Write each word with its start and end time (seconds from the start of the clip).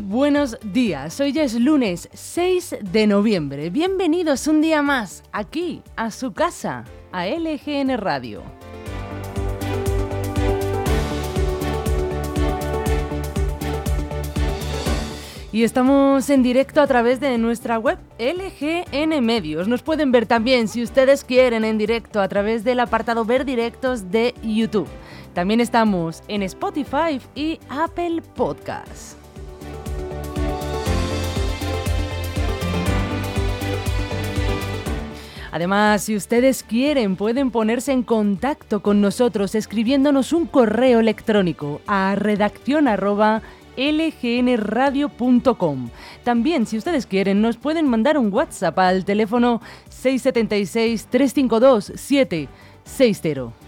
Buenos 0.00 0.58
días, 0.72 1.20
hoy 1.20 1.38
es 1.38 1.54
lunes 1.54 2.08
6 2.12 2.76
de 2.80 3.06
noviembre. 3.06 3.70
Bienvenidos 3.70 4.48
un 4.48 4.60
día 4.60 4.82
más 4.82 5.22
aquí 5.30 5.82
a 5.94 6.10
su 6.10 6.32
casa, 6.32 6.84
a 7.12 7.26
LGN 7.26 7.96
Radio. 7.98 8.42
Y 15.52 15.62
estamos 15.62 16.28
en 16.28 16.42
directo 16.42 16.80
a 16.80 16.86
través 16.88 17.20
de 17.20 17.38
nuestra 17.38 17.78
web 17.78 17.98
LGN 18.18 19.24
Medios. 19.24 19.68
Nos 19.68 19.82
pueden 19.82 20.10
ver 20.10 20.26
también, 20.26 20.66
si 20.66 20.82
ustedes 20.82 21.22
quieren, 21.22 21.64
en 21.64 21.78
directo 21.78 22.20
a 22.20 22.28
través 22.28 22.64
del 22.64 22.80
apartado 22.80 23.24
Ver 23.24 23.44
Directos 23.44 24.10
de 24.10 24.34
YouTube. 24.42 24.88
También 25.34 25.60
estamos 25.60 26.24
en 26.26 26.42
Spotify 26.42 27.20
y 27.36 27.60
Apple 27.68 28.22
Podcasts. 28.34 29.16
Además, 35.54 36.02
si 36.02 36.16
ustedes 36.16 36.64
quieren, 36.64 37.14
pueden 37.14 37.52
ponerse 37.52 37.92
en 37.92 38.02
contacto 38.02 38.82
con 38.82 39.00
nosotros 39.00 39.54
escribiéndonos 39.54 40.32
un 40.32 40.46
correo 40.46 40.98
electrónico 40.98 41.80
a 41.86 42.16
redacción 42.16 42.88
lgnradio.com. 43.76 45.90
También, 46.24 46.66
si 46.66 46.76
ustedes 46.76 47.06
quieren, 47.06 47.40
nos 47.40 47.56
pueden 47.56 47.86
mandar 47.86 48.18
un 48.18 48.34
WhatsApp 48.34 48.76
al 48.80 49.04
teléfono 49.04 49.62
676 49.90 51.06
352 51.06 51.92
760. 51.94 53.63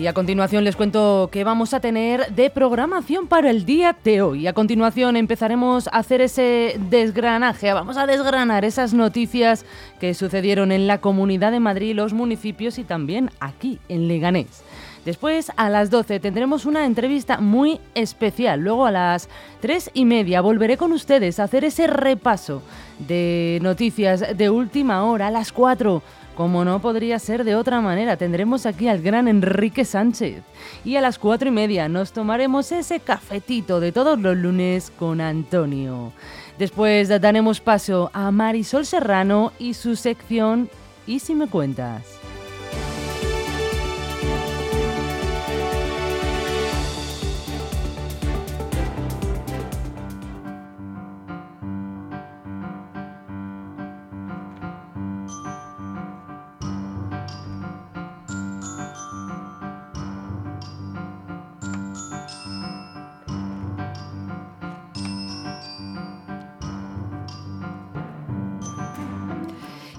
Y 0.00 0.06
a 0.06 0.14
continuación 0.14 0.64
les 0.64 0.76
cuento 0.76 1.28
que 1.30 1.44
vamos 1.44 1.74
a 1.74 1.80
tener 1.80 2.32
de 2.32 2.48
programación 2.48 3.26
para 3.26 3.50
el 3.50 3.66
día 3.66 3.94
de 4.02 4.22
hoy. 4.22 4.46
A 4.46 4.54
continuación 4.54 5.14
empezaremos 5.14 5.88
a 5.88 5.98
hacer 5.98 6.22
ese 6.22 6.80
desgranaje, 6.88 7.70
vamos 7.74 7.98
a 7.98 8.06
desgranar 8.06 8.64
esas 8.64 8.94
noticias 8.94 9.66
que 10.00 10.14
sucedieron 10.14 10.72
en 10.72 10.86
la 10.86 11.02
Comunidad 11.02 11.52
de 11.52 11.60
Madrid, 11.60 11.94
los 11.94 12.14
municipios 12.14 12.78
y 12.78 12.84
también 12.84 13.28
aquí 13.40 13.78
en 13.90 14.08
Leganés. 14.08 14.64
Después, 15.04 15.52
a 15.56 15.68
las 15.68 15.90
12, 15.90 16.18
tendremos 16.18 16.64
una 16.64 16.86
entrevista 16.86 17.38
muy 17.38 17.78
especial. 17.94 18.60
Luego, 18.60 18.86
a 18.86 18.90
las 18.90 19.28
3 19.60 19.90
y 19.92 20.06
media, 20.06 20.40
volveré 20.40 20.78
con 20.78 20.92
ustedes 20.92 21.38
a 21.38 21.44
hacer 21.44 21.64
ese 21.64 21.86
repaso 21.86 22.62
de 22.98 23.58
noticias 23.62 24.36
de 24.36 24.50
última 24.50 25.04
hora. 25.04 25.28
A 25.28 25.30
las 25.30 25.52
4, 25.52 26.02
como 26.40 26.64
no 26.64 26.80
podría 26.80 27.18
ser 27.18 27.44
de 27.44 27.54
otra 27.54 27.82
manera, 27.82 28.16
tendremos 28.16 28.64
aquí 28.64 28.88
al 28.88 29.02
gran 29.02 29.28
Enrique 29.28 29.84
Sánchez. 29.84 30.42
Y 30.86 30.96
a 30.96 31.02
las 31.02 31.18
cuatro 31.18 31.50
y 31.50 31.52
media 31.52 31.86
nos 31.86 32.12
tomaremos 32.12 32.72
ese 32.72 32.98
cafetito 32.98 33.78
de 33.78 33.92
todos 33.92 34.18
los 34.18 34.34
lunes 34.38 34.90
con 34.98 35.20
Antonio. 35.20 36.14
Después 36.58 37.10
daremos 37.10 37.60
paso 37.60 38.10
a 38.14 38.30
Marisol 38.30 38.86
Serrano 38.86 39.52
y 39.58 39.74
su 39.74 39.96
sección 39.96 40.70
¿Y 41.06 41.18
si 41.18 41.34
me 41.34 41.46
cuentas? 41.46 42.19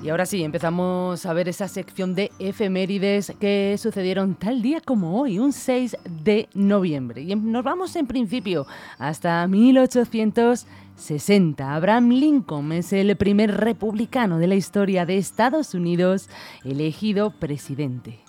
Y 0.03 0.09
ahora 0.09 0.25
sí, 0.25 0.43
empezamos 0.43 1.27
a 1.27 1.33
ver 1.33 1.47
esa 1.47 1.67
sección 1.67 2.15
de 2.15 2.31
efemérides 2.39 3.33
que 3.39 3.75
sucedieron 3.77 4.33
tal 4.33 4.63
día 4.63 4.81
como 4.81 5.21
hoy, 5.21 5.37
un 5.37 5.53
6 5.53 5.95
de 6.23 6.49
noviembre. 6.55 7.21
Y 7.21 7.35
nos 7.35 7.63
vamos 7.63 7.95
en 7.95 8.07
principio 8.07 8.65
hasta 8.97 9.47
1860. 9.47 11.75
Abraham 11.75 12.09
Lincoln 12.09 12.71
es 12.71 12.91
el 12.93 13.15
primer 13.15 13.57
republicano 13.57 14.39
de 14.39 14.47
la 14.47 14.55
historia 14.55 15.05
de 15.05 15.17
Estados 15.17 15.75
Unidos 15.75 16.29
elegido 16.63 17.29
presidente. 17.29 18.21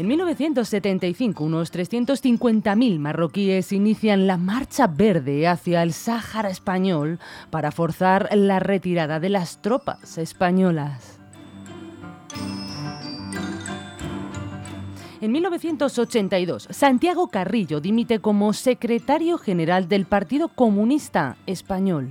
En 0.00 0.06
1975, 0.06 1.44
unos 1.44 1.70
350.000 1.70 2.98
marroquíes 2.98 3.70
inician 3.70 4.26
la 4.26 4.38
Marcha 4.38 4.86
Verde 4.86 5.46
hacia 5.46 5.82
el 5.82 5.92
Sáhara 5.92 6.48
español 6.48 7.18
para 7.50 7.70
forzar 7.70 8.34
la 8.34 8.60
retirada 8.60 9.20
de 9.20 9.28
las 9.28 9.60
tropas 9.60 10.16
españolas. 10.16 11.20
En 15.20 15.32
1982, 15.32 16.68
Santiago 16.70 17.28
Carrillo 17.28 17.82
dimite 17.82 18.20
como 18.20 18.54
secretario 18.54 19.36
general 19.36 19.86
del 19.86 20.06
Partido 20.06 20.48
Comunista 20.48 21.36
Español. 21.44 22.10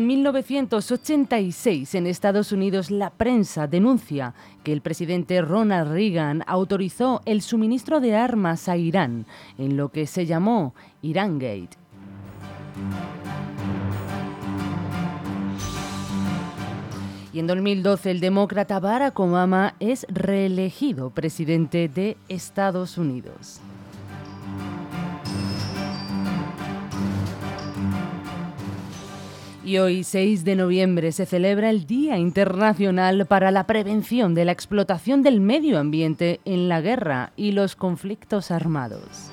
En 0.00 0.06
1986, 0.06 1.94
en 1.94 2.06
Estados 2.06 2.52
Unidos, 2.52 2.90
la 2.90 3.10
prensa 3.10 3.66
denuncia 3.66 4.32
que 4.64 4.72
el 4.72 4.80
presidente 4.80 5.42
Ronald 5.42 5.92
Reagan 5.92 6.42
autorizó 6.46 7.20
el 7.26 7.42
suministro 7.42 8.00
de 8.00 8.16
armas 8.16 8.70
a 8.70 8.78
Irán, 8.78 9.26
en 9.58 9.76
lo 9.76 9.90
que 9.90 10.06
se 10.06 10.24
llamó 10.24 10.74
Irangate. 11.02 11.76
Y 17.34 17.38
en 17.38 17.46
2012 17.46 18.10
el 18.10 18.20
demócrata 18.20 18.80
Barack 18.80 19.20
Obama 19.20 19.74
es 19.80 20.06
reelegido 20.08 21.10
presidente 21.10 21.90
de 21.90 22.16
Estados 22.30 22.96
Unidos. 22.96 23.60
Y 29.64 29.76
hoy, 29.76 30.04
6 30.04 30.44
de 30.44 30.56
noviembre, 30.56 31.12
se 31.12 31.26
celebra 31.26 31.68
el 31.68 31.86
Día 31.86 32.16
Internacional 32.16 33.26
para 33.26 33.50
la 33.50 33.66
Prevención 33.66 34.34
de 34.34 34.46
la 34.46 34.52
Explotación 34.52 35.22
del 35.22 35.40
Medio 35.40 35.78
Ambiente 35.78 36.40
en 36.46 36.68
la 36.68 36.80
Guerra 36.80 37.32
y 37.36 37.52
los 37.52 37.76
Conflictos 37.76 38.50
Armados. 38.50 39.30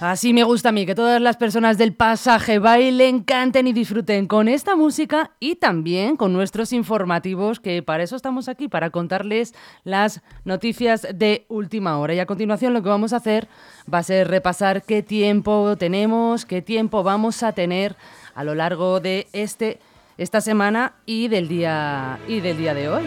Así 0.00 0.32
me 0.32 0.44
gusta 0.44 0.70
a 0.70 0.72
mí, 0.72 0.86
que 0.86 0.94
todas 0.94 1.20
las 1.20 1.36
personas 1.36 1.76
del 1.76 1.92
pasaje 1.92 2.58
bailen, 2.58 3.22
canten 3.22 3.66
y 3.66 3.74
disfruten 3.74 4.26
con 4.26 4.48
esta 4.48 4.74
música 4.74 5.32
y 5.40 5.56
también 5.56 6.16
con 6.16 6.32
nuestros 6.32 6.72
informativos, 6.72 7.60
que 7.60 7.82
para 7.82 8.02
eso 8.02 8.16
estamos 8.16 8.48
aquí, 8.48 8.66
para 8.66 8.88
contarles 8.88 9.54
las 9.84 10.22
noticias 10.46 11.06
de 11.12 11.44
última 11.48 11.98
hora. 11.98 12.14
Y 12.14 12.18
a 12.18 12.24
continuación 12.24 12.72
lo 12.72 12.82
que 12.82 12.88
vamos 12.88 13.12
a 13.12 13.16
hacer 13.16 13.46
va 13.92 13.98
a 13.98 14.02
ser 14.02 14.28
repasar 14.28 14.84
qué 14.84 15.02
tiempo 15.02 15.76
tenemos, 15.76 16.46
qué 16.46 16.62
tiempo 16.62 17.02
vamos 17.02 17.42
a 17.42 17.52
tener 17.52 17.94
a 18.34 18.42
lo 18.42 18.54
largo 18.54 19.00
de 19.00 19.26
este, 19.34 19.80
esta 20.16 20.40
semana 20.40 20.94
y 21.04 21.28
del 21.28 21.46
día, 21.46 22.18
y 22.26 22.40
del 22.40 22.56
día 22.56 22.72
de 22.72 22.88
hoy. 22.88 23.04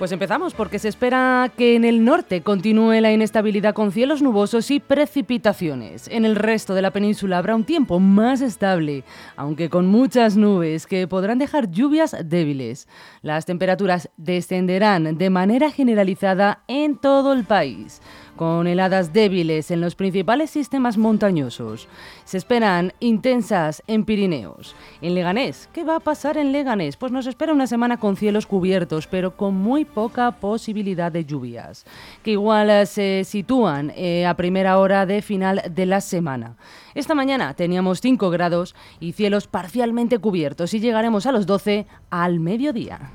Pues 0.00 0.12
empezamos 0.12 0.54
porque 0.54 0.78
se 0.78 0.88
espera 0.88 1.52
que 1.58 1.76
en 1.76 1.84
el 1.84 2.06
norte 2.06 2.40
continúe 2.40 3.02
la 3.02 3.12
inestabilidad 3.12 3.74
con 3.74 3.92
cielos 3.92 4.22
nubosos 4.22 4.70
y 4.70 4.80
precipitaciones. 4.80 6.08
En 6.08 6.24
el 6.24 6.36
resto 6.36 6.74
de 6.74 6.80
la 6.80 6.90
península 6.90 7.36
habrá 7.36 7.54
un 7.54 7.64
tiempo 7.64 8.00
más 8.00 8.40
estable, 8.40 9.04
aunque 9.36 9.68
con 9.68 9.88
muchas 9.88 10.38
nubes 10.38 10.86
que 10.86 11.06
podrán 11.06 11.36
dejar 11.36 11.70
lluvias 11.70 12.16
débiles. 12.24 12.88
Las 13.20 13.44
temperaturas 13.44 14.08
descenderán 14.16 15.18
de 15.18 15.28
manera 15.28 15.70
generalizada 15.70 16.64
en 16.66 16.96
todo 16.96 17.34
el 17.34 17.44
país 17.44 18.00
con 18.40 18.66
heladas 18.66 19.12
débiles 19.12 19.70
en 19.70 19.82
los 19.82 19.94
principales 19.94 20.48
sistemas 20.48 20.96
montañosos. 20.96 21.88
Se 22.24 22.38
esperan 22.38 22.94
intensas 22.98 23.82
en 23.86 24.06
Pirineos. 24.06 24.74
En 25.02 25.14
Leganés, 25.14 25.68
¿qué 25.74 25.84
va 25.84 25.96
a 25.96 26.00
pasar 26.00 26.38
en 26.38 26.50
Leganés? 26.50 26.96
Pues 26.96 27.12
nos 27.12 27.26
espera 27.26 27.52
una 27.52 27.66
semana 27.66 27.98
con 27.98 28.16
cielos 28.16 28.46
cubiertos, 28.46 29.06
pero 29.06 29.36
con 29.36 29.56
muy 29.56 29.84
poca 29.84 30.30
posibilidad 30.30 31.12
de 31.12 31.26
lluvias, 31.26 31.84
que 32.22 32.30
igual 32.30 32.70
eh, 32.70 32.86
se 32.86 33.24
sitúan 33.26 33.92
eh, 33.94 34.24
a 34.24 34.32
primera 34.32 34.78
hora 34.78 35.04
de 35.04 35.20
final 35.20 35.60
de 35.70 35.84
la 35.84 36.00
semana. 36.00 36.56
Esta 36.94 37.14
mañana 37.14 37.52
teníamos 37.52 38.00
5 38.00 38.30
grados 38.30 38.74
y 39.00 39.12
cielos 39.12 39.48
parcialmente 39.48 40.18
cubiertos 40.18 40.72
y 40.72 40.80
llegaremos 40.80 41.26
a 41.26 41.32
los 41.32 41.44
12 41.44 41.86
al 42.08 42.40
mediodía. 42.40 43.10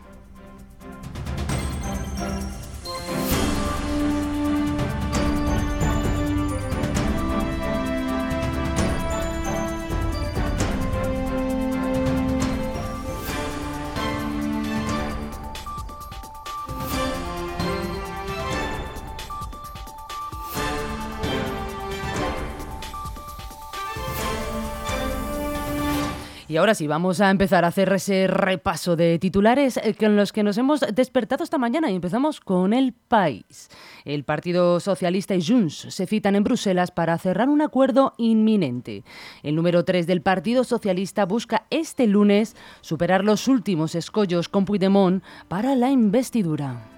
Y 26.56 26.58
ahora 26.58 26.74
sí, 26.74 26.88
vamos 26.88 27.20
a 27.20 27.32
empezar 27.32 27.66
a 27.66 27.68
hacer 27.68 27.92
ese 27.92 28.28
repaso 28.28 28.96
de 28.96 29.20
titulares 29.20 29.76
eh, 29.76 29.94
con 29.94 30.16
los 30.16 30.32
que 30.32 30.42
nos 30.42 30.58
hemos 30.58 30.80
despertado 30.80 31.44
esta 31.44 31.58
mañana 31.58 31.92
y 31.92 31.96
empezamos 31.96 32.40
con 32.40 32.72
el 32.72 32.94
país. 32.94 33.68
El 34.06 34.24
Partido 34.24 34.80
Socialista 34.80 35.36
y 35.36 35.46
Junts 35.46 35.88
se 35.90 36.08
citan 36.08 36.34
en 36.34 36.46
Bruselas 36.46 36.92
para 36.92 37.18
cerrar 37.18 37.50
un 37.50 37.62
acuerdo 37.62 38.14
inminente. 38.18 39.04
El 39.44 39.56
número 39.56 39.84
3 39.84 40.08
del 40.08 40.22
Partido 40.22 40.64
Socialista 40.64 41.26
busca 41.26 41.66
este 41.72 42.08
lunes 42.08 42.56
superar 42.80 43.26
los 43.26 43.50
últimos 43.50 43.94
escollos 43.94 44.48
con 44.48 44.64
Puigdemont 44.64 45.26
para 45.50 45.76
la 45.76 45.92
investidura. 45.92 46.95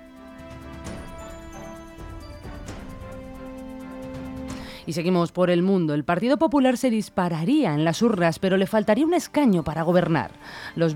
Y 4.88 4.94
seguimos 4.94 5.32
por 5.34 5.50
el 5.50 5.64
mundo. 5.64 5.94
El 5.94 6.06
Partido 6.06 6.38
Popular 6.38 6.78
se 6.78 6.90
dispararía 6.90 7.74
en 7.74 7.84
las 7.84 8.02
urnas, 8.02 8.40
pero 8.40 8.56
le 8.56 8.68
faltaría 8.68 9.06
un 9.06 9.14
escaño 9.14 9.66
para 9.66 9.84
gobernar. 9.84 10.32
Los, 10.76 10.94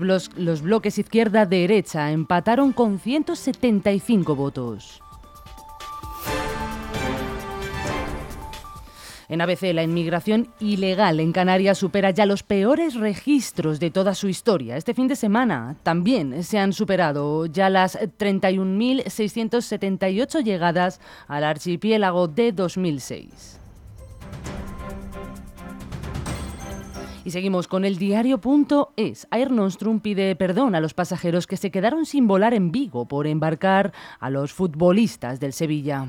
bloques 0.62 0.98
izquierda-derecha 0.98 2.10
empataron 2.10 2.72
con 2.72 2.98
175 2.98 4.34
votos. 4.34 5.02
En 9.28 9.42
ABC, 9.42 9.74
la 9.74 9.82
inmigración 9.82 10.48
ilegal 10.58 11.20
en 11.20 11.32
Canarias 11.32 11.76
supera 11.76 12.08
ya 12.10 12.24
los 12.24 12.42
peores 12.42 12.94
registros 12.94 13.78
de 13.78 13.90
toda 13.90 14.14
su 14.14 14.28
historia. 14.28 14.78
Este 14.78 14.94
fin 14.94 15.08
de 15.08 15.16
semana 15.16 15.76
también 15.82 16.44
se 16.44 16.58
han 16.58 16.72
superado 16.72 17.44
ya 17.44 17.68
las 17.68 17.98
31.678 17.98 20.42
llegadas 20.42 20.98
al 21.28 21.44
archipiélago 21.44 22.28
de 22.28 22.52
2006. 22.52 23.58
Y 27.24 27.30
seguimos 27.30 27.68
con 27.68 27.84
el 27.84 27.98
diario.es. 27.98 29.28
Air 29.30 29.50
Nostrum 29.50 30.00
pide 30.00 30.34
perdón 30.34 30.74
a 30.74 30.80
los 30.80 30.94
pasajeros 30.94 31.46
que 31.46 31.56
se 31.56 31.70
quedaron 31.70 32.04
sin 32.04 32.26
volar 32.26 32.52
en 32.52 32.72
Vigo 32.72 33.06
por 33.06 33.26
embarcar 33.26 33.92
a 34.18 34.28
los 34.28 34.52
futbolistas 34.52 35.38
del 35.38 35.52
Sevilla. 35.52 36.08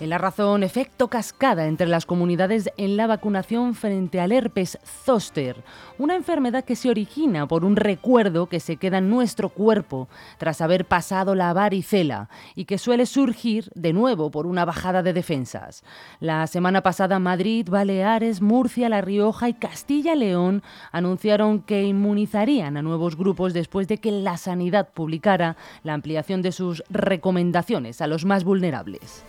En 0.00 0.10
la 0.10 0.18
razón, 0.18 0.62
efecto 0.62 1.08
cascada 1.08 1.66
entre 1.66 1.88
las 1.88 2.06
comunidades 2.06 2.70
en 2.76 2.96
la 2.96 3.08
vacunación 3.08 3.74
frente 3.74 4.20
al 4.20 4.30
herpes 4.30 4.78
zóster, 4.84 5.64
una 5.98 6.14
enfermedad 6.14 6.64
que 6.64 6.76
se 6.76 6.88
origina 6.88 7.48
por 7.48 7.64
un 7.64 7.74
recuerdo 7.74 8.46
que 8.46 8.60
se 8.60 8.76
queda 8.76 8.98
en 8.98 9.10
nuestro 9.10 9.48
cuerpo 9.48 10.08
tras 10.38 10.60
haber 10.60 10.84
pasado 10.84 11.34
la 11.34 11.52
varicela 11.52 12.28
y 12.54 12.66
que 12.66 12.78
suele 12.78 13.06
surgir 13.06 13.72
de 13.74 13.92
nuevo 13.92 14.30
por 14.30 14.46
una 14.46 14.64
bajada 14.64 15.02
de 15.02 15.12
defensas. 15.12 15.82
La 16.20 16.46
semana 16.46 16.84
pasada 16.84 17.18
Madrid, 17.18 17.68
Baleares, 17.68 18.40
Murcia, 18.40 18.88
La 18.88 19.00
Rioja 19.00 19.48
y 19.48 19.54
Castilla 19.54 20.14
y 20.14 20.18
León 20.18 20.62
anunciaron 20.92 21.60
que 21.60 21.82
inmunizarían 21.82 22.76
a 22.76 22.82
nuevos 22.82 23.16
grupos 23.16 23.52
después 23.52 23.88
de 23.88 23.98
que 23.98 24.12
la 24.12 24.36
sanidad 24.36 24.90
publicara 24.94 25.56
la 25.82 25.94
ampliación 25.94 26.40
de 26.40 26.52
sus 26.52 26.84
recomendaciones 26.88 28.00
a 28.00 28.06
los 28.06 28.24
más 28.24 28.44
vulnerables. 28.44 29.24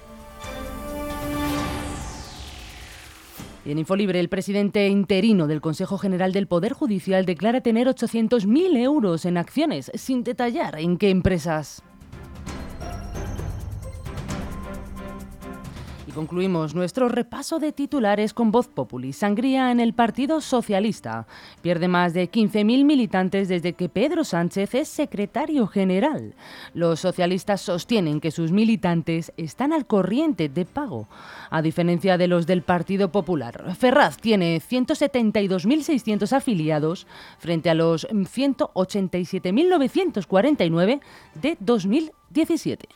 En 3.71 3.79
Infolibre, 3.79 4.19
el 4.19 4.29
presidente 4.29 4.87
interino 4.87 5.47
del 5.47 5.61
Consejo 5.61 5.97
General 5.97 6.31
del 6.31 6.47
Poder 6.47 6.73
Judicial 6.73 7.25
declara 7.25 7.61
tener 7.61 7.87
800.000 7.87 8.77
euros 8.77 9.25
en 9.25 9.37
acciones, 9.37 9.91
sin 9.93 10.23
detallar 10.23 10.79
en 10.79 10.97
qué 10.97 11.09
empresas. 11.09 11.83
Concluimos 16.19 16.75
nuestro 16.75 17.07
repaso 17.07 17.59
de 17.59 17.71
titulares 17.71 18.33
con 18.33 18.51
Voz 18.51 18.67
Populi. 18.67 19.13
Sangría 19.13 19.71
en 19.71 19.79
el 19.79 19.93
Partido 19.93 20.41
Socialista. 20.41 21.27
Pierde 21.61 21.87
más 21.87 22.13
de 22.13 22.29
15.000 22.29 22.83
militantes 22.83 23.47
desde 23.47 23.71
que 23.71 23.87
Pedro 23.87 24.25
Sánchez 24.25 24.75
es 24.75 24.89
secretario 24.89 25.65
general. 25.65 26.35
Los 26.73 26.99
socialistas 26.99 27.61
sostienen 27.61 28.19
que 28.19 28.31
sus 28.31 28.51
militantes 28.51 29.31
están 29.37 29.71
al 29.71 29.85
corriente 29.85 30.49
de 30.49 30.65
pago, 30.65 31.07
a 31.51 31.61
diferencia 31.61 32.17
de 32.17 32.27
los 32.27 32.45
del 32.45 32.63
Partido 32.63 33.13
Popular. 33.13 33.73
Ferraz 33.77 34.17
tiene 34.17 34.59
172.600 34.59 36.33
afiliados 36.33 37.07
frente 37.37 37.69
a 37.69 37.75
los 37.75 38.05
187.949 38.09 40.99
de 41.35 41.55
2017. 41.61 42.89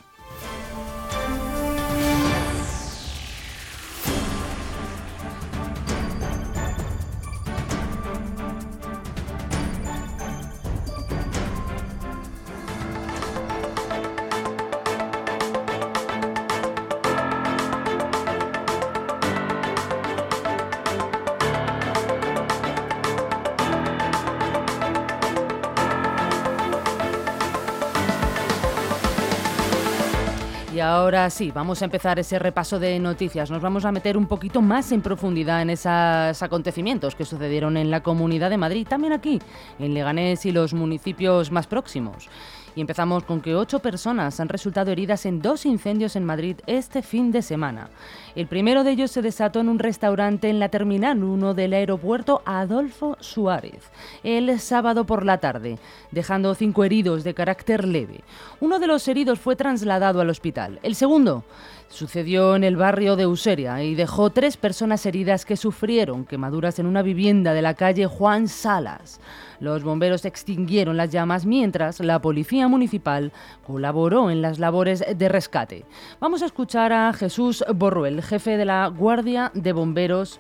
Ahora 30.83 31.29
sí, 31.29 31.51
vamos 31.51 31.81
a 31.81 31.85
empezar 31.85 32.19
ese 32.19 32.37
repaso 32.37 32.77
de 32.77 32.99
noticias. 32.99 33.49
Nos 33.49 33.61
vamos 33.61 33.85
a 33.85 33.91
meter 33.91 34.17
un 34.17 34.27
poquito 34.27 34.61
más 34.61 34.91
en 34.91 35.01
profundidad 35.01 35.61
en 35.61 35.69
esos 35.69 36.43
acontecimientos 36.43 37.15
que 37.15 37.25
sucedieron 37.25 37.77
en 37.77 37.89
la 37.89 38.03
Comunidad 38.03 38.49
de 38.49 38.57
Madrid, 38.57 38.85
también 38.87 39.13
aquí, 39.13 39.41
en 39.79 39.93
Leganés 39.93 40.45
y 40.45 40.51
los 40.51 40.73
municipios 40.73 41.51
más 41.51 41.67
próximos. 41.67 42.29
Y 42.75 42.81
empezamos 42.81 43.23
con 43.23 43.41
que 43.41 43.55
ocho 43.55 43.79
personas 43.79 44.39
han 44.39 44.49
resultado 44.49 44.91
heridas 44.91 45.25
en 45.25 45.41
dos 45.41 45.65
incendios 45.65 46.15
en 46.15 46.23
Madrid 46.23 46.57
este 46.65 47.01
fin 47.01 47.31
de 47.31 47.41
semana. 47.41 47.89
El 48.35 48.47
primero 48.47 48.83
de 48.83 48.91
ellos 48.91 49.11
se 49.11 49.21
desató 49.21 49.59
en 49.59 49.69
un 49.69 49.79
restaurante 49.79 50.49
en 50.49 50.59
la 50.59 50.69
Terminal 50.69 51.23
1 51.23 51.53
del 51.53 51.73
aeropuerto 51.73 52.41
Adolfo 52.45 53.15
Suárez, 53.19 53.91
el 54.23 54.59
sábado 54.59 55.05
por 55.05 55.25
la 55.25 55.37
tarde, 55.37 55.77
dejando 56.11 56.55
cinco 56.55 56.83
heridos 56.83 57.23
de 57.23 57.33
carácter 57.33 57.87
leve. 57.87 58.21
Uno 58.59 58.79
de 58.79 58.87
los 58.87 59.07
heridos 59.07 59.39
fue 59.39 59.55
trasladado 59.55 60.21
al 60.21 60.29
hospital. 60.29 60.79
El 60.83 60.95
segundo 60.95 61.43
Sucedió 61.93 62.55
en 62.55 62.63
el 62.63 62.75
barrio 62.75 63.15
de 63.15 63.27
Useria 63.27 63.83
y 63.83 63.93
dejó 63.93 64.31
tres 64.31 64.57
personas 64.57 65.05
heridas 65.05 65.45
que 65.45 65.55
sufrieron 65.55 66.25
quemaduras 66.25 66.79
en 66.79 66.87
una 66.87 67.03
vivienda 67.03 67.53
de 67.53 67.61
la 67.61 67.75
calle 67.75 68.07
Juan 68.07 68.47
Salas. 68.47 69.21
Los 69.59 69.83
bomberos 69.83 70.25
extinguieron 70.25 70.97
las 70.97 71.11
llamas 71.11 71.45
mientras 71.45 71.99
la 71.99 72.19
policía 72.19 72.67
municipal 72.67 73.31
colaboró 73.67 74.31
en 74.31 74.41
las 74.41 74.57
labores 74.57 75.05
de 75.15 75.29
rescate. 75.29 75.85
Vamos 76.19 76.41
a 76.41 76.47
escuchar 76.47 76.91
a 76.91 77.13
Jesús 77.13 77.63
Borruel, 77.75 78.23
jefe 78.23 78.57
de 78.57 78.65
la 78.65 78.87
Guardia 78.87 79.51
de 79.53 79.71
Bomberos 79.71 80.39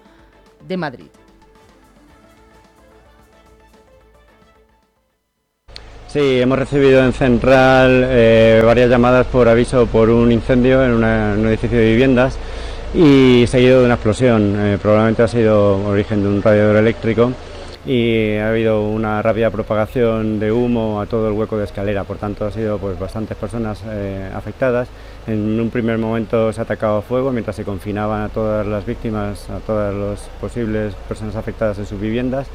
de 0.67 0.77
Madrid. 0.77 1.22
Sí, 6.13 6.39
hemos 6.39 6.59
recibido 6.59 7.03
en 7.03 7.11
Central 7.11 8.05
eh, 8.07 8.61
varias 8.63 8.87
llamadas 8.87 9.25
por 9.25 9.49
aviso 9.49 9.87
por 9.87 10.11
un 10.11 10.31
incendio 10.31 10.85
en, 10.85 10.91
un 10.91 11.47
edificio 11.47 11.79
de 11.79 11.89
viviendas 11.89 12.37
y 12.93 13.45
seguido 13.47 13.79
de 13.79 13.85
una 13.85 13.95
explosión. 13.95 14.55
Eh, 14.59 14.77
probablemente 14.79 15.23
ha 15.23 15.27
sido 15.27 15.83
origen 15.83 16.21
de 16.21 16.29
un 16.29 16.43
radiador 16.43 16.75
eléctrico 16.75 17.31
y 17.83 18.35
ha 18.35 18.49
habido 18.49 18.87
una 18.87 19.23
rápida 19.23 19.49
propagación 19.49 20.39
de 20.39 20.51
humo 20.51 21.01
a 21.01 21.07
todo 21.07 21.29
el 21.29 21.33
hueco 21.33 21.57
de 21.57 21.65
escalera, 21.65 22.03
por 22.03 22.17
tanto 22.17 22.45
ha 22.45 22.51
sido 22.51 22.77
pues 22.77 22.99
bastantes 22.99 23.35
personas 23.35 23.81
eh, 23.89 24.29
afectadas. 24.35 24.89
En 25.25 25.59
un 25.59 25.71
primer 25.71 25.97
momento 25.97 26.53
se 26.53 26.61
ha 26.61 26.63
atacado 26.63 26.97
a 26.97 27.01
fuego 27.01 27.31
mientras 27.31 27.55
se 27.55 27.63
confinaban 27.63 28.21
a 28.21 28.29
todas 28.29 28.67
las 28.67 28.85
víctimas, 28.85 29.49
a 29.49 29.57
todas 29.65 29.95
las 29.95 30.19
posibles 30.39 30.93
personas 31.07 31.35
afectadas 31.35 31.79
en 31.79 31.87
sus 31.87 31.99
viviendas 31.99 32.45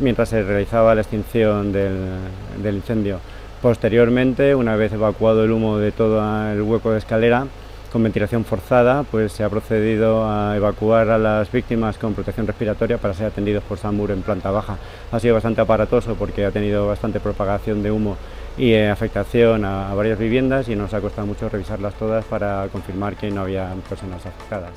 mientras 0.00 0.28
se 0.30 0.42
realizaba 0.42 0.94
la 0.94 1.02
extinción 1.02 1.72
del, 1.72 2.74
incendio. 2.74 3.20
Posteriormente, 3.62 4.54
una 4.54 4.76
vez 4.76 4.92
evacuado 4.92 5.44
el 5.44 5.52
humo 5.52 5.78
de 5.78 5.92
todo 5.92 6.20
el 6.50 6.62
hueco 6.62 6.92
de 6.92 6.98
escalera, 6.98 7.46
con 7.92 8.02
ventilación 8.02 8.44
forzada, 8.44 9.02
pues 9.02 9.32
se 9.32 9.42
ha 9.42 9.50
procedido 9.50 10.24
a 10.24 10.56
evacuar 10.56 11.10
a 11.10 11.18
las 11.18 11.50
víctimas 11.50 11.98
con 11.98 12.14
protección 12.14 12.46
respiratoria 12.46 12.98
para 12.98 13.14
ser 13.14 13.26
atendidos 13.26 13.64
por 13.64 13.78
SAMUR 13.78 14.12
en 14.12 14.22
planta 14.22 14.50
baja. 14.50 14.78
Ha 15.10 15.20
sido 15.20 15.34
bastante 15.34 15.60
aparatoso 15.60 16.14
porque 16.14 16.44
ha 16.44 16.52
tenido 16.52 16.86
bastante 16.86 17.20
propagación 17.20 17.82
de 17.82 17.90
humo 17.90 18.16
y 18.56 18.72
eh, 18.72 18.90
afectación 18.90 19.64
a 19.64 19.92
varias 19.94 20.18
viviendas 20.18 20.68
y 20.68 20.76
nos 20.76 20.94
ha 20.94 21.00
costado 21.00 21.26
mucho 21.26 21.48
revisarlas 21.48 21.94
todas 21.94 22.24
para 22.24 22.68
confirmar 22.70 23.16
que 23.16 23.30
no 23.30 23.42
había 23.42 23.72
personas 23.88 24.24
afectadas. 24.24 24.72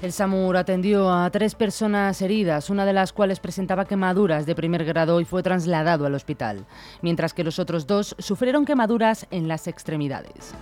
El 0.00 0.12
SAMUR 0.12 0.56
atendió 0.56 1.12
a 1.12 1.28
tres 1.30 1.56
personas 1.56 2.22
heridas, 2.22 2.70
una 2.70 2.86
de 2.86 2.92
las 2.92 3.12
cuales 3.12 3.40
presentaba 3.40 3.84
quemaduras 3.84 4.46
de 4.46 4.54
primer 4.54 4.84
grado 4.84 5.20
y 5.20 5.24
fue 5.24 5.42
trasladado 5.42 6.06
al 6.06 6.14
hospital, 6.14 6.66
mientras 7.02 7.34
que 7.34 7.42
los 7.42 7.58
otros 7.58 7.88
dos 7.88 8.14
sufrieron 8.20 8.64
quemaduras 8.64 9.26
en 9.32 9.48
las 9.48 9.66
extremidades. 9.66 10.54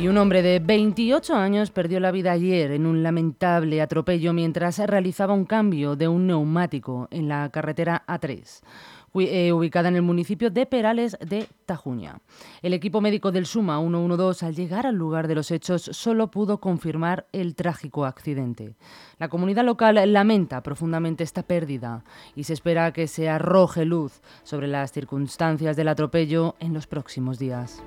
Y 0.00 0.08
un 0.08 0.16
hombre 0.16 0.40
de 0.40 0.60
28 0.60 1.34
años 1.34 1.70
perdió 1.70 2.00
la 2.00 2.10
vida 2.10 2.32
ayer 2.32 2.70
en 2.70 2.86
un 2.86 3.02
lamentable 3.02 3.82
atropello 3.82 4.32
mientras 4.32 4.78
realizaba 4.78 5.34
un 5.34 5.44
cambio 5.44 5.94
de 5.94 6.08
un 6.08 6.26
neumático 6.26 7.06
en 7.10 7.28
la 7.28 7.50
carretera 7.50 8.02
A3. 8.06 8.62
Eh, 9.12 9.52
ubicada 9.52 9.88
en 9.88 9.96
el 9.96 10.02
municipio 10.02 10.50
de 10.50 10.66
Perales 10.66 11.18
de 11.20 11.48
Tajuña. 11.66 12.20
El 12.62 12.74
equipo 12.74 13.00
médico 13.00 13.32
del 13.32 13.44
Suma 13.44 13.80
112, 13.80 14.46
al 14.46 14.54
llegar 14.54 14.86
al 14.86 14.94
lugar 14.94 15.26
de 15.26 15.34
los 15.34 15.50
hechos, 15.50 15.82
solo 15.82 16.30
pudo 16.30 16.60
confirmar 16.60 17.26
el 17.32 17.56
trágico 17.56 18.04
accidente. 18.04 18.76
La 19.18 19.28
comunidad 19.28 19.64
local 19.64 20.00
lamenta 20.12 20.62
profundamente 20.62 21.24
esta 21.24 21.42
pérdida 21.42 22.04
y 22.36 22.44
se 22.44 22.52
espera 22.52 22.92
que 22.92 23.08
se 23.08 23.28
arroje 23.28 23.84
luz 23.84 24.20
sobre 24.44 24.68
las 24.68 24.92
circunstancias 24.92 25.76
del 25.76 25.88
atropello 25.88 26.54
en 26.60 26.72
los 26.72 26.86
próximos 26.86 27.40
días. 27.40 27.82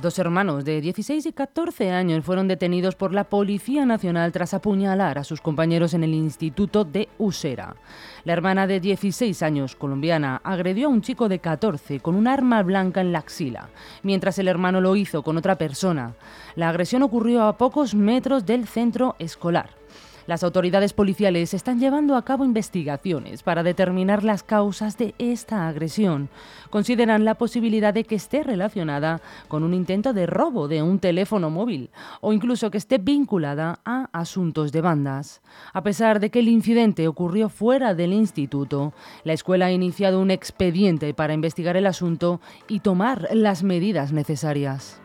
Dos 0.00 0.18
hermanos 0.18 0.64
de 0.64 0.80
16 0.80 1.26
y 1.26 1.32
14 1.32 1.90
años 1.92 2.24
fueron 2.24 2.48
detenidos 2.48 2.96
por 2.96 3.14
la 3.14 3.24
Policía 3.24 3.86
Nacional 3.86 4.32
tras 4.32 4.52
apuñalar 4.52 5.18
a 5.18 5.24
sus 5.24 5.40
compañeros 5.40 5.94
en 5.94 6.02
el 6.02 6.14
Instituto 6.14 6.84
de 6.84 7.08
Usera. 7.18 7.76
La 8.24 8.32
hermana 8.32 8.66
de 8.66 8.80
16 8.80 9.40
años, 9.42 9.76
colombiana, 9.76 10.40
agredió 10.42 10.88
a 10.88 10.90
un 10.90 11.02
chico 11.02 11.28
de 11.28 11.38
14 11.38 12.00
con 12.00 12.16
un 12.16 12.26
arma 12.26 12.62
blanca 12.62 13.00
en 13.00 13.12
la 13.12 13.20
axila, 13.20 13.68
mientras 14.02 14.38
el 14.38 14.48
hermano 14.48 14.80
lo 14.80 14.96
hizo 14.96 15.22
con 15.22 15.36
otra 15.36 15.56
persona. 15.56 16.14
La 16.56 16.70
agresión 16.70 17.04
ocurrió 17.04 17.44
a 17.44 17.56
pocos 17.56 17.94
metros 17.94 18.44
del 18.46 18.66
centro 18.66 19.14
escolar. 19.20 19.70
Las 20.28 20.44
autoridades 20.44 20.92
policiales 20.92 21.54
están 21.54 21.80
llevando 21.80 22.14
a 22.14 22.22
cabo 22.22 22.44
investigaciones 22.44 23.42
para 23.42 23.62
determinar 23.62 24.24
las 24.24 24.42
causas 24.42 24.98
de 24.98 25.14
esta 25.16 25.66
agresión. 25.68 26.28
Consideran 26.68 27.24
la 27.24 27.36
posibilidad 27.36 27.94
de 27.94 28.04
que 28.04 28.16
esté 28.16 28.42
relacionada 28.42 29.22
con 29.48 29.62
un 29.62 29.72
intento 29.72 30.12
de 30.12 30.26
robo 30.26 30.68
de 30.68 30.82
un 30.82 30.98
teléfono 30.98 31.48
móvil 31.48 31.88
o 32.20 32.34
incluso 32.34 32.70
que 32.70 32.76
esté 32.76 32.98
vinculada 32.98 33.80
a 33.86 34.10
asuntos 34.12 34.70
de 34.70 34.82
bandas. 34.82 35.40
A 35.72 35.82
pesar 35.82 36.20
de 36.20 36.28
que 36.28 36.40
el 36.40 36.48
incidente 36.48 37.08
ocurrió 37.08 37.48
fuera 37.48 37.94
del 37.94 38.12
instituto, 38.12 38.92
la 39.24 39.32
escuela 39.32 39.64
ha 39.64 39.72
iniciado 39.72 40.20
un 40.20 40.30
expediente 40.30 41.14
para 41.14 41.32
investigar 41.32 41.78
el 41.78 41.86
asunto 41.86 42.42
y 42.68 42.80
tomar 42.80 43.30
las 43.32 43.62
medidas 43.62 44.12
necesarias. 44.12 45.00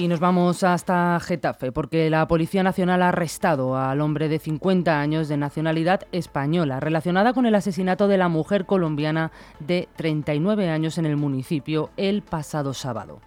Y 0.00 0.08
nos 0.08 0.18
vamos 0.18 0.62
hasta 0.62 1.20
Getafe, 1.20 1.72
porque 1.72 2.08
la 2.08 2.26
Policía 2.26 2.62
Nacional 2.62 3.02
ha 3.02 3.10
arrestado 3.10 3.76
al 3.76 4.00
hombre 4.00 4.30
de 4.30 4.38
50 4.38 4.98
años 4.98 5.28
de 5.28 5.36
nacionalidad 5.36 6.06
española, 6.10 6.80
relacionada 6.80 7.34
con 7.34 7.44
el 7.44 7.54
asesinato 7.54 8.08
de 8.08 8.16
la 8.16 8.30
mujer 8.30 8.64
colombiana 8.64 9.30
de 9.58 9.90
39 9.96 10.70
años 10.70 10.96
en 10.96 11.04
el 11.04 11.18
municipio 11.18 11.90
el 11.98 12.22
pasado 12.22 12.72
sábado. 12.72 13.20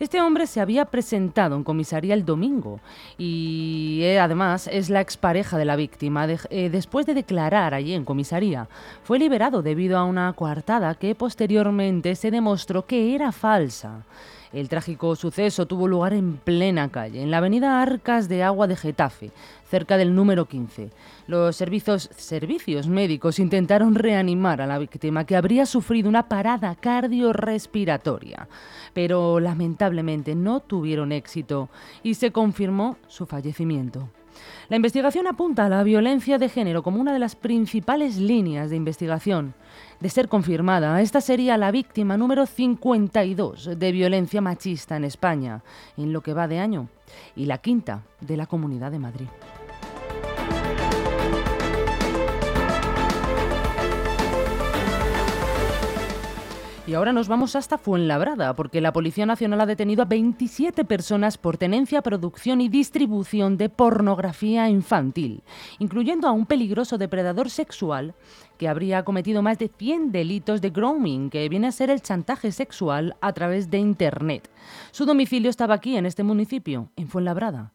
Este 0.00 0.20
hombre 0.20 0.46
se 0.46 0.60
había 0.60 0.84
presentado 0.84 1.56
en 1.56 1.64
comisaría 1.64 2.12
el 2.12 2.26
domingo 2.26 2.78
y 3.16 4.00
eh, 4.02 4.20
además 4.20 4.68
es 4.70 4.90
la 4.90 5.00
expareja 5.00 5.56
de 5.56 5.64
la 5.64 5.76
víctima. 5.76 6.26
Eh, 6.50 6.68
después 6.68 7.06
de 7.06 7.14
declarar 7.14 7.72
allí 7.72 7.94
en 7.94 8.04
comisaría, 8.04 8.68
fue 9.02 9.18
liberado 9.18 9.62
debido 9.62 9.96
a 9.96 10.04
una 10.04 10.30
coartada 10.34 10.94
que 10.94 11.14
posteriormente 11.14 12.14
se 12.16 12.30
demostró 12.30 12.84
que 12.84 13.14
era 13.14 13.32
falsa. 13.32 14.04
El 14.52 14.70
trágico 14.70 15.14
suceso 15.14 15.66
tuvo 15.66 15.86
lugar 15.86 16.14
en 16.14 16.38
plena 16.38 16.88
calle, 16.88 17.22
en 17.22 17.30
la 17.30 17.38
avenida 17.38 17.82
Arcas 17.82 18.28
de 18.28 18.42
Agua 18.42 18.66
de 18.66 18.76
Getafe, 18.76 19.30
cerca 19.68 19.98
del 19.98 20.14
número 20.14 20.46
15. 20.46 20.90
Los 21.26 21.56
servicios, 21.56 22.88
médicos 22.88 23.38
intentaron 23.38 23.94
reanimar 23.94 24.62
a 24.62 24.66
la 24.66 24.78
víctima 24.78 25.26
que 25.26 25.36
habría 25.36 25.66
sufrido 25.66 26.08
una 26.08 26.28
parada 26.28 26.74
cardiorrespiratoria, 26.76 28.48
pero 28.94 29.38
lamentablemente 29.38 30.34
no 30.34 30.60
tuvieron 30.60 31.12
éxito 31.12 31.68
y 32.02 32.14
se 32.14 32.32
confirmó 32.32 32.96
su 33.06 33.26
fallecimiento. 33.26 34.08
La 34.68 34.76
investigación 34.76 35.26
apunta 35.26 35.66
a 35.66 35.68
la 35.68 35.82
violencia 35.82 36.38
de 36.38 36.48
género 36.48 36.82
como 36.82 37.00
una 37.00 37.12
de 37.12 37.18
las 37.18 37.36
principales 37.36 38.16
líneas 38.18 38.70
de 38.70 38.76
investigación. 38.76 39.54
De 40.00 40.08
ser 40.08 40.28
confirmada, 40.28 41.00
esta 41.00 41.20
sería 41.20 41.56
la 41.56 41.70
víctima 41.70 42.16
número 42.16 42.46
52 42.46 43.78
de 43.78 43.92
violencia 43.92 44.40
machista 44.40 44.96
en 44.96 45.04
España, 45.04 45.62
en 45.96 46.12
lo 46.12 46.20
que 46.20 46.34
va 46.34 46.48
de 46.48 46.58
año, 46.58 46.88
y 47.34 47.46
la 47.46 47.58
quinta 47.58 48.02
de 48.20 48.36
la 48.36 48.46
Comunidad 48.46 48.92
de 48.92 48.98
Madrid. 48.98 49.28
Y 56.88 56.94
ahora 56.94 57.12
nos 57.12 57.28
vamos 57.28 57.54
hasta 57.54 57.76
Fuenlabrada, 57.76 58.56
porque 58.56 58.80
la 58.80 58.94
Policía 58.94 59.26
Nacional 59.26 59.60
ha 59.60 59.66
detenido 59.66 60.00
a 60.00 60.06
27 60.06 60.86
personas 60.86 61.36
por 61.36 61.58
tenencia, 61.58 62.00
producción 62.00 62.62
y 62.62 62.70
distribución 62.70 63.58
de 63.58 63.68
pornografía 63.68 64.70
infantil, 64.70 65.42
incluyendo 65.78 66.26
a 66.26 66.32
un 66.32 66.46
peligroso 66.46 66.96
depredador 66.96 67.50
sexual 67.50 68.14
que 68.56 68.68
habría 68.68 69.04
cometido 69.04 69.42
más 69.42 69.58
de 69.58 69.68
100 69.68 70.12
delitos 70.12 70.62
de 70.62 70.70
grooming, 70.70 71.28
que 71.28 71.46
viene 71.50 71.66
a 71.66 71.72
ser 71.72 71.90
el 71.90 72.00
chantaje 72.00 72.52
sexual 72.52 73.16
a 73.20 73.34
través 73.34 73.70
de 73.70 73.76
Internet. 73.76 74.48
Su 74.90 75.04
domicilio 75.04 75.50
estaba 75.50 75.74
aquí, 75.74 75.94
en 75.98 76.06
este 76.06 76.22
municipio, 76.22 76.88
en 76.96 77.08
Fuenlabrada. 77.08 77.70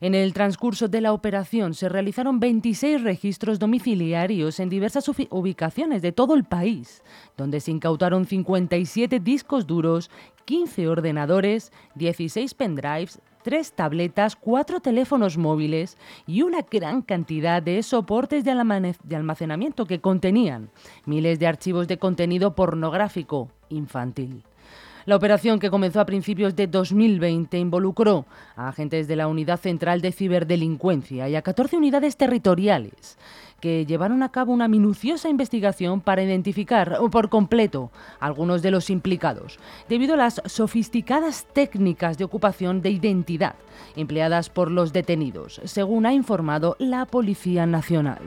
En 0.00 0.14
el 0.14 0.34
transcurso 0.34 0.88
de 0.88 1.00
la 1.00 1.12
operación 1.12 1.72
se 1.72 1.88
realizaron 1.88 2.38
26 2.38 3.02
registros 3.02 3.58
domiciliarios 3.58 4.60
en 4.60 4.68
diversas 4.68 5.08
ubicaciones 5.08 6.02
de 6.02 6.12
todo 6.12 6.34
el 6.34 6.44
país, 6.44 7.02
donde 7.36 7.60
se 7.60 7.70
incautaron 7.70 8.26
57 8.26 9.20
discos 9.20 9.66
duros, 9.66 10.10
15 10.44 10.88
ordenadores, 10.88 11.72
16 11.94 12.52
pendrives, 12.54 13.20
3 13.42 13.72
tabletas, 13.72 14.36
4 14.36 14.80
teléfonos 14.80 15.38
móviles 15.38 15.96
y 16.26 16.42
una 16.42 16.62
gran 16.70 17.00
cantidad 17.00 17.62
de 17.62 17.82
soportes 17.82 18.44
de 18.44 18.50
almacenamiento 18.50 19.86
que 19.86 20.00
contenían 20.00 20.68
miles 21.06 21.38
de 21.38 21.46
archivos 21.46 21.88
de 21.88 21.98
contenido 21.98 22.54
pornográfico 22.54 23.48
infantil. 23.70 24.42
La 25.06 25.14
operación, 25.14 25.60
que 25.60 25.70
comenzó 25.70 26.00
a 26.00 26.04
principios 26.04 26.56
de 26.56 26.66
2020, 26.66 27.56
involucró 27.58 28.26
a 28.56 28.68
agentes 28.68 29.06
de 29.06 29.14
la 29.14 29.28
Unidad 29.28 29.60
Central 29.60 30.00
de 30.00 30.10
Ciberdelincuencia 30.10 31.28
y 31.28 31.36
a 31.36 31.42
14 31.42 31.76
unidades 31.76 32.16
territoriales 32.16 33.16
que 33.60 33.86
llevaron 33.86 34.24
a 34.24 34.30
cabo 34.30 34.52
una 34.52 34.66
minuciosa 34.66 35.28
investigación 35.28 36.00
para 36.00 36.24
identificar 36.24 36.98
por 37.12 37.28
completo 37.28 37.92
algunos 38.18 38.62
de 38.62 38.72
los 38.72 38.90
implicados, 38.90 39.60
debido 39.88 40.14
a 40.14 40.18
las 40.18 40.42
sofisticadas 40.44 41.46
técnicas 41.52 42.18
de 42.18 42.24
ocupación 42.24 42.82
de 42.82 42.90
identidad 42.90 43.54
empleadas 43.94 44.50
por 44.50 44.72
los 44.72 44.92
detenidos, 44.92 45.60
según 45.64 46.04
ha 46.06 46.14
informado 46.14 46.74
la 46.80 47.06
Policía 47.06 47.64
Nacional. 47.64 48.22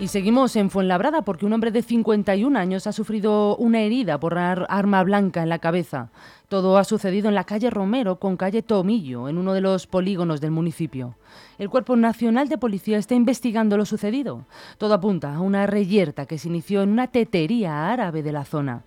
Y 0.00 0.08
seguimos 0.08 0.56
en 0.56 0.70
Fuenlabrada 0.70 1.22
porque 1.22 1.46
un 1.46 1.52
hombre 1.52 1.70
de 1.70 1.80
51 1.80 2.58
años 2.58 2.88
ha 2.88 2.92
sufrido 2.92 3.56
una 3.56 3.80
herida 3.80 4.18
por 4.18 4.36
arma 4.36 5.04
blanca 5.04 5.42
en 5.42 5.48
la 5.48 5.60
cabeza. 5.60 6.10
Todo 6.48 6.78
ha 6.78 6.84
sucedido 6.84 7.28
en 7.28 7.36
la 7.36 7.44
calle 7.44 7.70
Romero 7.70 8.18
con 8.18 8.36
calle 8.36 8.62
Tomillo, 8.62 9.28
en 9.28 9.38
uno 9.38 9.54
de 9.54 9.60
los 9.60 9.86
polígonos 9.86 10.40
del 10.40 10.50
municipio. 10.50 11.14
El 11.58 11.70
Cuerpo 11.70 11.94
Nacional 11.94 12.48
de 12.48 12.58
Policía 12.58 12.98
está 12.98 13.14
investigando 13.14 13.76
lo 13.76 13.86
sucedido. 13.86 14.46
Todo 14.78 14.94
apunta 14.94 15.32
a 15.32 15.40
una 15.40 15.64
reyerta 15.66 16.26
que 16.26 16.38
se 16.38 16.48
inició 16.48 16.82
en 16.82 16.90
una 16.90 17.06
tetería 17.06 17.92
árabe 17.92 18.24
de 18.24 18.32
la 18.32 18.44
zona. 18.44 18.82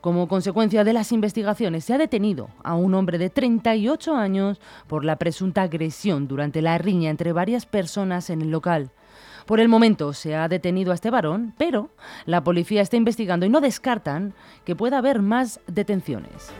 Como 0.00 0.28
consecuencia 0.28 0.84
de 0.84 0.92
las 0.92 1.10
investigaciones, 1.10 1.84
se 1.84 1.94
ha 1.94 1.98
detenido 1.98 2.50
a 2.62 2.74
un 2.74 2.94
hombre 2.94 3.18
de 3.18 3.30
38 3.30 4.14
años 4.14 4.60
por 4.86 5.04
la 5.04 5.16
presunta 5.16 5.62
agresión 5.62 6.28
durante 6.28 6.62
la 6.62 6.78
riña 6.78 7.10
entre 7.10 7.32
varias 7.32 7.66
personas 7.66 8.30
en 8.30 8.42
el 8.42 8.50
local. 8.50 8.90
Por 9.46 9.60
el 9.60 9.68
momento 9.68 10.12
se 10.12 10.34
ha 10.34 10.48
detenido 10.48 10.92
a 10.92 10.94
este 10.94 11.10
varón, 11.10 11.54
pero 11.58 11.90
la 12.26 12.44
policía 12.44 12.82
está 12.82 12.96
investigando 12.96 13.46
y 13.46 13.48
no 13.48 13.60
descartan 13.60 14.34
que 14.64 14.76
pueda 14.76 14.98
haber 14.98 15.22
más 15.22 15.60
detenciones. 15.66 16.52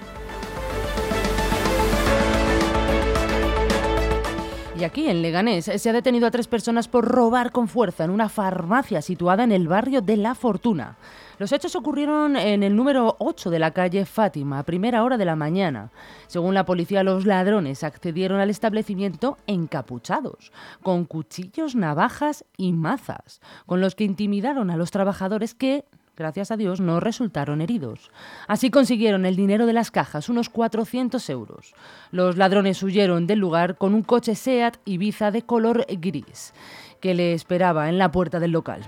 Y 4.74 4.84
aquí, 4.84 5.06
en 5.08 5.20
Leganés, 5.20 5.66
se 5.66 5.90
ha 5.90 5.92
detenido 5.92 6.26
a 6.26 6.30
tres 6.30 6.48
personas 6.48 6.88
por 6.88 7.04
robar 7.04 7.52
con 7.52 7.68
fuerza 7.68 8.04
en 8.04 8.10
una 8.10 8.30
farmacia 8.30 9.02
situada 9.02 9.44
en 9.44 9.52
el 9.52 9.68
barrio 9.68 10.00
de 10.00 10.16
La 10.16 10.34
Fortuna. 10.34 10.96
Los 11.38 11.52
hechos 11.52 11.76
ocurrieron 11.76 12.36
en 12.36 12.62
el 12.62 12.74
número 12.74 13.16
8 13.18 13.50
de 13.50 13.58
la 13.58 13.72
calle 13.72 14.06
Fátima, 14.06 14.58
a 14.58 14.62
primera 14.62 15.04
hora 15.04 15.18
de 15.18 15.24
la 15.26 15.36
mañana. 15.36 15.90
Según 16.26 16.54
la 16.54 16.64
policía, 16.64 17.02
los 17.02 17.26
ladrones 17.26 17.84
accedieron 17.84 18.40
al 18.40 18.48
establecimiento 18.48 19.36
encapuchados, 19.46 20.52
con 20.82 21.04
cuchillos, 21.04 21.74
navajas 21.74 22.44
y 22.56 22.72
mazas, 22.72 23.40
con 23.66 23.80
los 23.80 23.94
que 23.94 24.04
intimidaron 24.04 24.70
a 24.70 24.76
los 24.76 24.90
trabajadores 24.90 25.54
que 25.54 25.84
gracias 26.22 26.52
a 26.52 26.56
Dios, 26.56 26.80
no 26.80 27.00
resultaron 27.00 27.60
heridos. 27.60 28.12
Así 28.46 28.70
consiguieron 28.70 29.26
el 29.26 29.34
dinero 29.34 29.66
de 29.66 29.72
las 29.72 29.90
cajas, 29.90 30.28
unos 30.28 30.48
400 30.48 31.28
euros. 31.30 31.74
Los 32.12 32.36
ladrones 32.36 32.80
huyeron 32.82 33.26
del 33.26 33.40
lugar 33.40 33.76
con 33.76 33.92
un 33.92 34.02
coche 34.02 34.36
SEAT 34.36 34.76
Ibiza 34.84 35.32
de 35.32 35.42
color 35.42 35.84
gris, 35.88 36.54
que 37.00 37.14
le 37.14 37.32
esperaba 37.34 37.88
en 37.88 37.98
la 37.98 38.12
puerta 38.12 38.38
del 38.38 38.52
local. 38.52 38.82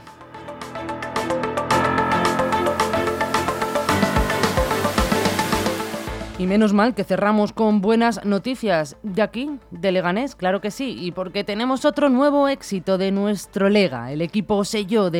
Y 6.36 6.48
menos 6.48 6.72
mal 6.72 6.96
que 6.96 7.04
cerramos 7.04 7.52
con 7.52 7.80
buenas 7.80 8.24
noticias 8.24 8.96
de 9.04 9.22
aquí, 9.22 9.50
de 9.70 9.92
Leganés, 9.92 10.34
claro 10.34 10.60
que 10.60 10.72
sí, 10.72 10.96
y 11.00 11.12
porque 11.12 11.44
tenemos 11.44 11.84
otro 11.84 12.08
nuevo 12.08 12.48
éxito 12.48 12.98
de 12.98 13.12
nuestro 13.12 13.68
Lega. 13.68 14.10
El 14.10 14.20
equipo 14.20 14.64
selló 14.64 15.12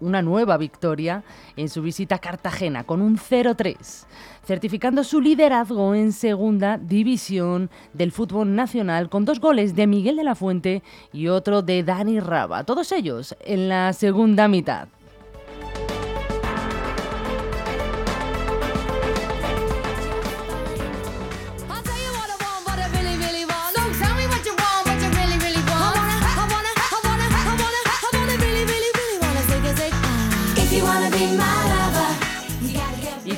una 0.00 0.20
nueva 0.20 0.58
victoria 0.58 1.24
en 1.56 1.70
su 1.70 1.80
visita 1.80 2.16
a 2.16 2.18
Cartagena 2.18 2.84
con 2.84 3.00
un 3.00 3.16
0-3, 3.16 4.04
certificando 4.44 5.04
su 5.04 5.22
liderazgo 5.22 5.94
en 5.94 6.12
segunda 6.12 6.76
división 6.76 7.70
del 7.94 8.12
fútbol 8.12 8.54
nacional 8.54 9.08
con 9.08 9.24
dos 9.24 9.40
goles 9.40 9.74
de 9.74 9.86
Miguel 9.86 10.16
de 10.16 10.24
la 10.24 10.34
Fuente 10.34 10.82
y 11.14 11.28
otro 11.28 11.62
de 11.62 11.82
Dani 11.82 12.20
Raba, 12.20 12.64
todos 12.64 12.92
ellos 12.92 13.34
en 13.40 13.70
la 13.70 13.94
segunda 13.94 14.48
mitad. 14.48 14.88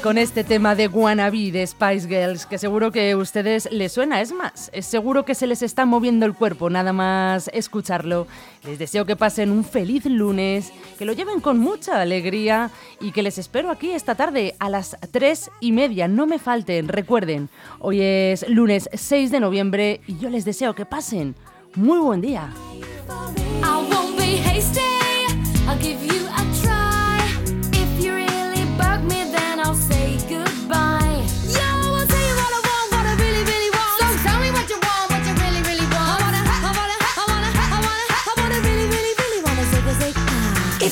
Con 0.04 0.18
este 0.18 0.44
tema 0.44 0.74
de 0.74 0.86
Wannabe 0.86 1.50
de 1.50 1.66
Spice 1.66 2.06
Girls, 2.06 2.44
que 2.44 2.58
seguro 2.58 2.92
que 2.92 3.12
a 3.12 3.16
ustedes 3.16 3.70
les 3.72 3.90
suena. 3.90 4.20
Es 4.20 4.32
más, 4.32 4.68
es 4.74 4.84
seguro 4.84 5.24
que 5.24 5.34
se 5.34 5.46
les 5.46 5.62
está 5.62 5.86
moviendo 5.86 6.26
el 6.26 6.34
cuerpo 6.34 6.68
nada 6.68 6.92
más 6.92 7.48
escucharlo. 7.54 8.26
Les 8.66 8.78
deseo 8.78 9.06
que 9.06 9.16
pasen 9.16 9.50
un 9.50 9.64
feliz 9.64 10.04
lunes, 10.04 10.74
que 10.98 11.06
lo 11.06 11.14
lleven 11.14 11.40
con 11.40 11.58
mucha 11.58 12.02
alegría 12.02 12.70
y 13.00 13.12
que 13.12 13.22
les 13.22 13.38
espero 13.38 13.70
aquí 13.70 13.92
esta 13.92 14.14
tarde 14.14 14.54
a 14.58 14.68
las 14.68 14.94
3 15.10 15.50
y 15.60 15.72
media. 15.72 16.06
No 16.06 16.26
me 16.26 16.38
falten, 16.38 16.88
recuerden, 16.88 17.48
hoy 17.78 18.02
es 18.02 18.46
lunes 18.46 18.90
6 18.92 19.30
de 19.30 19.40
noviembre 19.40 20.02
y 20.06 20.18
yo 20.18 20.28
les 20.28 20.44
deseo 20.44 20.74
que 20.74 20.84
pasen 20.84 21.34
muy 21.76 21.98
buen 21.98 22.20
día. 22.20 22.50